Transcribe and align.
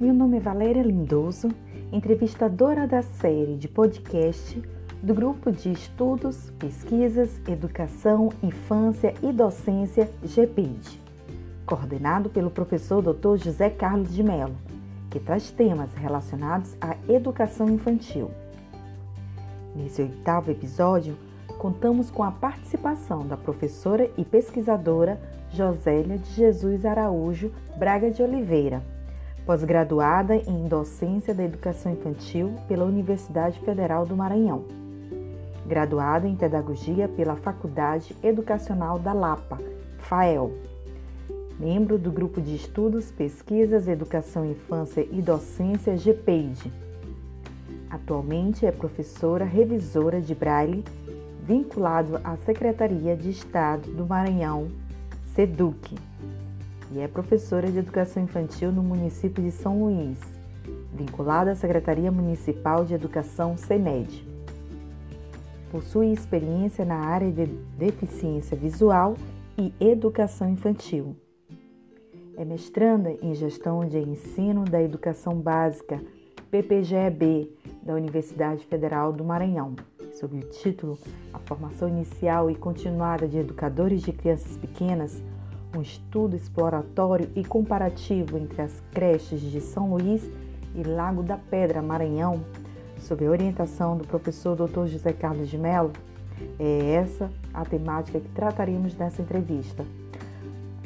Meu 0.00 0.12
nome 0.12 0.38
é 0.38 0.40
Valéria 0.40 0.82
Lindoso, 0.82 1.48
entrevistadora 1.92 2.88
da 2.88 3.02
série 3.02 3.56
de 3.56 3.68
podcast 3.68 4.60
do 5.00 5.14
Grupo 5.14 5.52
de 5.52 5.70
Estudos, 5.70 6.50
Pesquisas, 6.58 7.40
Educação, 7.46 8.30
Infância 8.42 9.14
e 9.22 9.30
Docência 9.32 10.10
GPID, 10.24 11.00
coordenado 11.64 12.30
pelo 12.30 12.50
professor 12.50 13.00
Dr. 13.00 13.36
José 13.36 13.70
Carlos 13.70 14.12
de 14.12 14.24
Mello, 14.24 14.56
que 15.08 15.20
traz 15.20 15.52
temas 15.52 15.92
relacionados 15.94 16.74
à 16.80 16.96
educação 17.08 17.68
infantil. 17.68 18.30
Nesse 19.76 20.02
oitavo 20.02 20.50
episódio, 20.50 21.16
contamos 21.58 22.10
com 22.10 22.24
a 22.24 22.32
participação 22.32 23.24
da 23.24 23.36
professora 23.36 24.10
e 24.16 24.24
pesquisadora 24.24 25.20
Josélia 25.50 26.18
de 26.18 26.30
Jesus 26.32 26.84
Araújo 26.84 27.52
Braga 27.78 28.10
de 28.10 28.20
Oliveira, 28.22 28.82
pós-graduada 29.46 30.36
em 30.36 30.68
Docência 30.68 31.34
da 31.34 31.42
Educação 31.42 31.92
Infantil 31.92 32.54
pela 32.68 32.84
Universidade 32.84 33.58
Federal 33.60 34.06
do 34.06 34.16
Maranhão, 34.16 34.64
graduada 35.66 36.28
em 36.28 36.36
Pedagogia 36.36 37.08
pela 37.08 37.34
Faculdade 37.36 38.16
Educacional 38.22 38.98
da 38.98 39.12
Lapa, 39.12 39.58
FAEL, 39.98 40.52
membro 41.58 41.98
do 41.98 42.10
Grupo 42.10 42.40
de 42.40 42.54
Estudos, 42.54 43.10
Pesquisas, 43.10 43.88
Educação, 43.88 44.46
Infância 44.46 45.06
e 45.10 45.20
Docência 45.20 45.96
GPEID. 45.96 46.72
Atualmente 47.90 48.64
é 48.64 48.72
professora 48.72 49.44
revisora 49.44 50.20
de 50.20 50.34
Braille, 50.34 50.84
vinculado 51.42 52.20
à 52.22 52.36
Secretaria 52.36 53.16
de 53.16 53.30
Estado 53.30 53.90
do 53.90 54.06
Maranhão, 54.06 54.68
SEDUC 55.34 56.11
e 56.94 57.00
é 57.00 57.08
professora 57.08 57.70
de 57.70 57.78
Educação 57.78 58.22
Infantil 58.22 58.70
no 58.70 58.82
município 58.82 59.42
de 59.42 59.50
São 59.50 59.82
Luís, 59.82 60.18
vinculada 60.92 61.52
à 61.52 61.54
Secretaria 61.54 62.12
Municipal 62.12 62.84
de 62.84 62.94
Educação 62.94 63.56
SEMED. 63.56 64.26
Possui 65.70 66.12
experiência 66.12 66.84
na 66.84 66.96
área 66.96 67.30
de 67.32 67.46
deficiência 67.78 68.56
visual 68.56 69.16
e 69.56 69.72
educação 69.80 70.50
infantil. 70.50 71.16
É 72.36 72.44
mestranda 72.44 73.10
em 73.22 73.34
Gestão 73.34 73.86
de 73.86 73.98
Ensino 73.98 74.64
da 74.64 74.82
Educação 74.82 75.34
Básica, 75.34 76.00
PPGEB, 76.50 77.50
da 77.82 77.94
Universidade 77.94 78.66
Federal 78.66 79.12
do 79.12 79.24
Maranhão, 79.24 79.74
sob 80.12 80.36
o 80.36 80.40
título 80.50 80.98
A 81.32 81.38
Formação 81.38 81.88
Inicial 81.88 82.50
e 82.50 82.54
Continuada 82.54 83.26
de 83.26 83.38
Educadores 83.38 84.02
de 84.02 84.12
Crianças 84.12 84.56
Pequenas 84.58 85.22
um 85.74 85.82
estudo 85.82 86.36
exploratório 86.36 87.30
e 87.34 87.44
comparativo 87.44 88.36
entre 88.38 88.62
as 88.62 88.82
creches 88.92 89.40
de 89.40 89.60
São 89.60 89.90
Luís 89.90 90.28
e 90.74 90.82
Lago 90.82 91.22
da 91.22 91.36
Pedra, 91.36 91.82
Maranhão, 91.82 92.44
sob 92.98 93.26
a 93.26 93.30
orientação 93.30 93.96
do 93.96 94.06
professor 94.06 94.56
Dr. 94.56 94.86
José 94.86 95.12
Carlos 95.12 95.48
de 95.48 95.58
Mello, 95.58 95.92
é 96.58 96.94
essa 96.94 97.30
a 97.52 97.64
temática 97.64 98.20
que 98.20 98.28
trataremos 98.28 98.96
nessa 98.96 99.22
entrevista. 99.22 99.84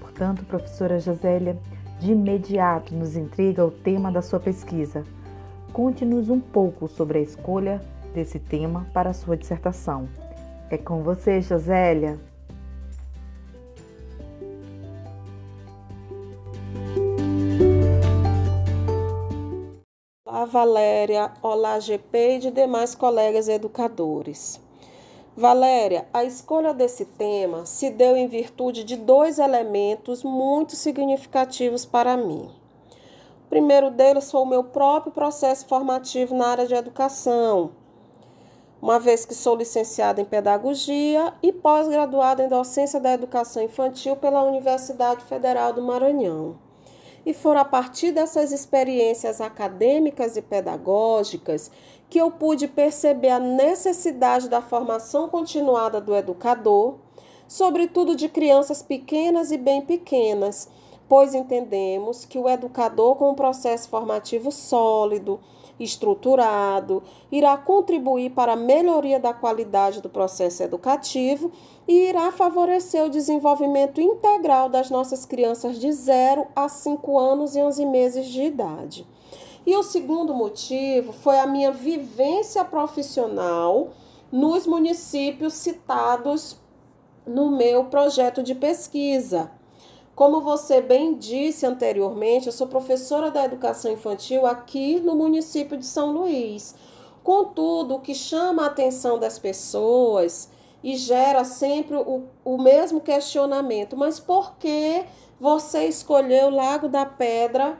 Portanto, 0.00 0.44
professora 0.44 1.00
Josélia, 1.00 1.56
de 1.98 2.12
imediato 2.12 2.94
nos 2.94 3.16
intriga 3.16 3.64
o 3.64 3.70
tema 3.70 4.10
da 4.10 4.22
sua 4.22 4.40
pesquisa. 4.40 5.04
Conte-nos 5.72 6.28
um 6.28 6.40
pouco 6.40 6.88
sobre 6.88 7.18
a 7.18 7.22
escolha 7.22 7.80
desse 8.14 8.38
tema 8.38 8.86
para 8.92 9.10
a 9.10 9.14
sua 9.14 9.36
dissertação. 9.36 10.08
É 10.68 10.76
com 10.76 11.02
você, 11.02 11.40
Josélia. 11.40 12.18
Valéria, 20.44 21.32
olá 21.42 21.78
GP 21.78 22.36
e 22.36 22.38
de 22.38 22.50
demais 22.50 22.94
colegas 22.94 23.48
educadores. 23.48 24.60
Valéria, 25.36 26.06
a 26.12 26.24
escolha 26.24 26.74
desse 26.74 27.06
tema 27.06 27.64
se 27.64 27.88
deu 27.88 28.16
em 28.16 28.26
virtude 28.26 28.84
de 28.84 28.96
dois 28.96 29.38
elementos 29.38 30.22
muito 30.22 30.76
significativos 30.76 31.86
para 31.86 32.16
mim. 32.16 32.50
O 33.46 33.48
primeiro 33.48 33.90
deles 33.90 34.30
foi 34.30 34.40
o 34.42 34.46
meu 34.46 34.64
próprio 34.64 35.12
processo 35.12 35.66
formativo 35.66 36.34
na 36.34 36.48
área 36.48 36.66
de 36.66 36.74
educação, 36.74 37.70
uma 38.82 38.98
vez 38.98 39.24
que 39.24 39.34
sou 39.34 39.56
licenciada 39.56 40.20
em 40.20 40.24
pedagogia 40.24 41.32
e 41.42 41.52
pós-graduada 41.52 42.44
em 42.44 42.48
docência 42.48 42.98
da 43.00 43.12
educação 43.12 43.62
infantil 43.62 44.16
pela 44.16 44.42
Universidade 44.42 45.24
Federal 45.24 45.72
do 45.72 45.80
Maranhão. 45.80 46.56
E 47.24 47.32
foram 47.32 47.60
a 47.60 47.64
partir 47.64 48.10
dessas 48.10 48.50
experiências 48.52 49.40
acadêmicas 49.40 50.36
e 50.36 50.42
pedagógicas 50.42 51.70
que 52.10 52.18
eu 52.18 52.30
pude 52.30 52.68
perceber 52.68 53.30
a 53.30 53.38
necessidade 53.38 54.48
da 54.48 54.60
formação 54.60 55.28
continuada 55.28 56.00
do 56.00 56.14
educador, 56.14 56.96
sobretudo 57.48 58.14
de 58.16 58.28
crianças 58.28 58.82
pequenas 58.82 59.50
e 59.50 59.56
bem 59.56 59.80
pequenas, 59.80 60.68
pois 61.08 61.34
entendemos 61.34 62.24
que 62.24 62.38
o 62.38 62.48
educador, 62.48 63.16
com 63.16 63.30
um 63.30 63.34
processo 63.34 63.88
formativo 63.88 64.50
sólido, 64.50 65.40
estruturado, 65.82 67.02
irá 67.30 67.56
contribuir 67.56 68.30
para 68.30 68.52
a 68.52 68.56
melhoria 68.56 69.18
da 69.18 69.32
qualidade 69.32 70.00
do 70.00 70.08
processo 70.08 70.62
educativo 70.62 71.50
e 71.86 72.08
irá 72.08 72.30
favorecer 72.32 73.04
o 73.04 73.10
desenvolvimento 73.10 74.00
integral 74.00 74.68
das 74.68 74.90
nossas 74.90 75.24
crianças 75.24 75.78
de 75.78 75.90
0 75.92 76.46
a 76.54 76.68
5 76.68 77.18
anos 77.18 77.56
e 77.56 77.62
11 77.62 77.86
meses 77.86 78.26
de 78.26 78.42
idade. 78.42 79.06
E 79.64 79.76
o 79.76 79.82
segundo 79.82 80.34
motivo 80.34 81.12
foi 81.12 81.38
a 81.38 81.46
minha 81.46 81.70
vivência 81.70 82.64
profissional 82.64 83.90
nos 84.30 84.66
municípios 84.66 85.54
citados 85.54 86.56
no 87.26 87.50
meu 87.50 87.84
projeto 87.84 88.42
de 88.42 88.54
pesquisa. 88.54 89.50
Como 90.22 90.40
você 90.40 90.80
bem 90.80 91.14
disse 91.14 91.66
anteriormente, 91.66 92.46
eu 92.46 92.52
sou 92.52 92.68
professora 92.68 93.28
da 93.28 93.44
educação 93.44 93.90
infantil 93.90 94.46
aqui 94.46 95.00
no 95.00 95.16
município 95.16 95.76
de 95.76 95.84
São 95.84 96.12
Luís. 96.12 96.76
Contudo, 97.24 97.96
o 97.96 98.00
que 98.00 98.14
chama 98.14 98.62
a 98.62 98.66
atenção 98.66 99.18
das 99.18 99.36
pessoas 99.36 100.48
e 100.80 100.94
gera 100.94 101.42
sempre 101.42 101.96
o, 101.96 102.22
o 102.44 102.56
mesmo 102.56 103.00
questionamento: 103.00 103.96
mas 103.96 104.20
por 104.20 104.54
que 104.58 105.04
você 105.40 105.86
escolheu 105.86 106.46
o 106.46 106.54
Lago 106.54 106.88
da 106.88 107.04
Pedra 107.04 107.76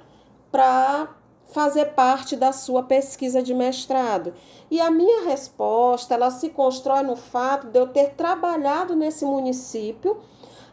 para 0.50 1.14
fazer 1.52 1.94
parte 1.94 2.34
da 2.34 2.50
sua 2.50 2.82
pesquisa 2.82 3.40
de 3.40 3.54
mestrado? 3.54 4.34
E 4.68 4.80
a 4.80 4.90
minha 4.90 5.28
resposta, 5.28 6.14
ela 6.14 6.32
se 6.32 6.50
constrói 6.50 7.04
no 7.04 7.14
fato 7.14 7.68
de 7.68 7.78
eu 7.78 7.86
ter 7.86 8.14
trabalhado 8.14 8.96
nesse 8.96 9.24
município 9.24 10.20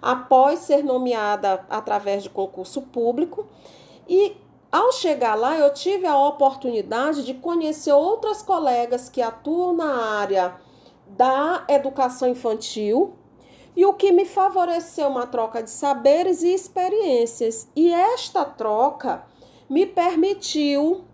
após 0.02 0.60
ser 0.60 0.84
nomeada 0.84 1.66
através 1.70 2.24
de 2.24 2.30
concurso 2.30 2.82
público. 2.84 3.48
E 4.08 4.36
ao 4.72 4.92
chegar 4.92 5.36
lá, 5.36 5.58
eu 5.58 5.74
tive 5.74 6.06
a 6.06 6.18
oportunidade 6.18 7.26
de 7.26 7.34
conhecer 7.34 7.92
outras 7.92 8.42
colegas 8.42 9.10
que 9.10 9.22
atuam 9.22 9.74
na 9.74 10.20
área 10.20 10.56
da 11.08 11.66
educação 11.68 12.30
infantil 12.30 13.14
e 13.76 13.86
o 13.86 13.94
que 13.94 14.12
me 14.12 14.26
favoreceu 14.26 15.08
uma 15.08 15.26
troca 15.26 15.64
de 15.64 15.70
saberes 15.70 16.44
e 16.44 16.54
experiências. 16.54 17.68
E 17.76 17.92
esta 17.92 18.46
troca 18.46 19.24
me 19.70 19.86
permitiu 19.86 21.06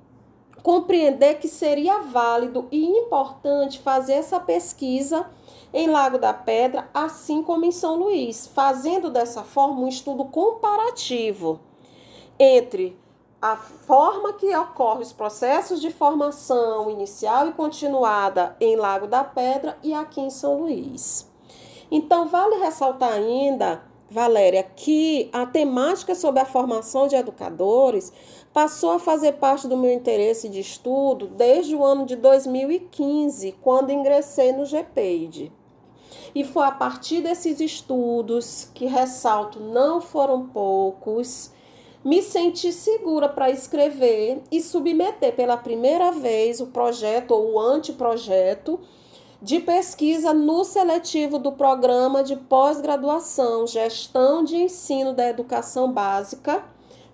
compreender 0.66 1.36
que 1.36 1.48
seria 1.48 2.00
válido 2.00 2.68
e 2.72 2.84
importante 2.84 3.78
fazer 3.78 4.14
essa 4.14 4.40
pesquisa 4.40 5.29
em 5.72 5.85
Lago 5.85 6.17
da 6.17 6.34
Pedra, 6.34 6.90
assim 6.91 7.44
como 7.44 7.66
em 7.66 7.72
São 7.72 7.96
Luís, 7.97 8.47
fazendo 8.47 9.12
dessa 9.12 9.44
forma 9.44 9.82
um 9.82 9.88
estudo 9.88 10.26
comparativo 10.26 11.59
entre 12.40 13.00
a 13.40 13.56
forma 13.56 14.34
que 14.34 14.56
ocorre 14.56 15.03
os 15.03 15.14
processos 15.14 15.79
de 15.79 15.91
formação 15.91 16.90
inicial 16.90 17.47
e 17.47 17.52
continuada 17.52 18.58
em 18.59 18.76
Lago 18.76 19.06
da 19.06 19.23
Pedra 19.23 19.78
e 19.84 19.94
aqui 19.94 20.20
em 20.20 20.32
São 20.32 20.61
Luís. 20.61 21.32
Então, 21.91 22.28
vale 22.28 22.56
ressaltar 22.56 23.14
ainda, 23.14 23.84
Valéria, 24.09 24.63
que 24.63 25.29
a 25.34 25.46
temática 25.46 26.13
sobre 26.13 26.40
a 26.40 26.46
formação 26.46 27.07
de 27.07 27.16
educadores 27.16 28.13
passou 28.53 28.91
a 28.91 28.99
fazer 28.99 29.34
parte 29.34 29.67
do 29.67 29.75
meu 29.75 29.91
interesse 29.91 30.47
de 30.47 30.59
estudo 30.59 31.28
desde 31.28 31.75
o 31.75 31.84
ano 31.84 32.05
de 32.05 32.16
2015, 32.16 33.55
quando 33.61 33.91
ingressei 33.91 34.52
no 34.52 34.66
GPEID. 34.66 35.52
E 36.34 36.43
foi 36.43 36.66
a 36.66 36.72
partir 36.72 37.22
desses 37.22 37.59
estudos, 37.59 38.69
que 38.73 38.85
ressalto 38.85 39.59
não 39.59 39.99
foram 39.99 40.47
poucos, 40.47 41.51
me 42.03 42.22
senti 42.22 42.72
segura 42.72 43.28
para 43.28 43.49
escrever 43.49 44.43
e 44.51 44.61
submeter 44.61 45.35
pela 45.35 45.58
primeira 45.58 46.11
vez 46.11 46.61
o 46.61 46.67
projeto 46.67 47.31
ou 47.31 47.53
o 47.53 47.59
anteprojeto 47.59 48.79
de 49.46 49.59
pesquisa 49.59 50.34
no 50.34 50.64
seletivo 50.64 51.38
do 51.38 51.52
programa 51.52 52.24
de 52.24 52.36
pós-graduação 52.36 53.68
Gestão 53.68 54.44
de 54.44 54.56
Ensino 54.56 55.14
da 55.14 55.30
Educação 55.30 55.92
Básica, 55.92 56.66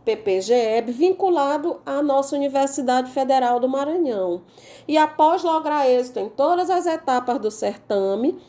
PPGEB, 0.06 0.94
vinculado 0.94 1.82
à 1.86 2.02
nossa 2.02 2.34
Universidade 2.38 3.12
Federal 3.12 3.60
do 3.60 3.68
Maranhão. 3.68 4.44
E 4.88 4.98
após 4.98 5.44
lograr 5.44 5.90
êxito 5.90 6.22
em 6.22 6.30
todas 6.30 6.70
as 6.70 6.86
etapas 6.86 7.38
do 7.38 7.52
certame, 7.52 8.40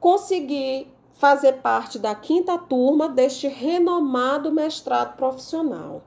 consegui 0.00 0.88
fazer 1.12 1.58
parte 1.58 1.96
da 1.96 2.16
quinta 2.16 2.58
turma 2.58 3.08
deste 3.08 3.46
renomado 3.46 4.50
mestrado 4.50 5.16
profissional. 5.16 6.02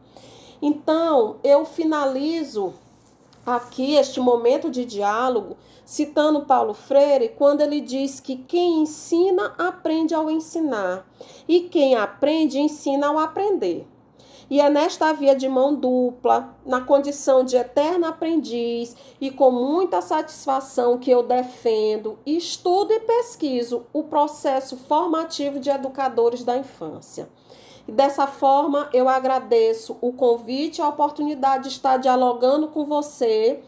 Então, 0.62 1.38
eu 1.46 1.64
finalizo 1.64 2.74
aqui 3.46 3.96
este 3.96 4.20
momento 4.20 4.70
de 4.70 4.86
diálogo 4.86 5.58
citando 5.86 6.46
Paulo 6.46 6.74
Freire 6.74 7.30
quando 7.30 7.62
ele 7.62 7.82
diz 7.82 8.20
que 8.20 8.36
quem 8.36 8.82
ensina 8.82 9.54
aprende 9.58 10.14
ao 10.14 10.30
ensinar 10.30 11.06
e 11.48 11.62
quem 11.62 11.96
aprende 11.96 12.60
ensina 12.60 13.08
ao 13.08 13.18
aprender. 13.18 13.88
E 14.50 14.60
é 14.60 14.70
nesta 14.70 15.14
via 15.14 15.34
de 15.34 15.48
mão 15.48 15.74
dupla, 15.74 16.58
na 16.66 16.82
condição 16.82 17.42
de 17.42 17.56
eterno 17.56 18.06
aprendiz 18.06 18.94
e 19.22 19.32
com 19.32 19.50
muita 19.50 20.02
satisfação 20.02 20.98
que 20.98 21.10
eu 21.10 21.24
defendo, 21.24 22.20
estudo 22.26 22.92
e 22.92 23.00
pesquiso 23.00 23.86
o 23.94 24.04
processo 24.04 24.76
formativo 24.76 25.58
de 25.58 25.70
educadores 25.70 26.44
da 26.44 26.58
infância. 26.58 27.30
Dessa 27.92 28.26
forma, 28.26 28.90
eu 28.94 29.10
agradeço 29.10 29.98
o 30.00 30.14
convite 30.14 30.80
e 30.80 30.82
a 30.82 30.88
oportunidade 30.88 31.64
de 31.64 31.76
estar 31.76 31.98
dialogando 31.98 32.70
com 32.70 32.86
você 32.86 33.62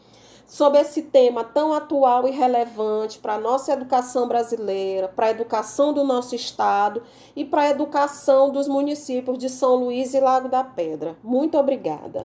sobre 0.45 0.79
esse 0.79 1.01
tema 1.01 1.43
tão 1.43 1.73
atual 1.73 2.25
e 2.25 2.31
relevante 2.31 3.19
para 3.19 3.33
a 3.33 3.37
nossa 3.37 3.73
educação 3.73 4.25
brasileira, 4.25 5.09
para 5.09 5.25
a 5.25 5.31
educação 5.31 5.91
do 5.91 6.05
nosso 6.05 6.35
estado 6.35 7.03
e 7.35 7.43
para 7.43 7.63
a 7.63 7.69
educação 7.69 8.49
dos 8.49 8.65
municípios 8.65 9.37
de 9.37 9.49
São 9.49 9.75
Luís 9.75 10.13
e 10.13 10.21
Lago 10.21 10.47
da 10.47 10.63
Pedra. 10.63 11.17
Muito 11.21 11.57
obrigada. 11.57 12.23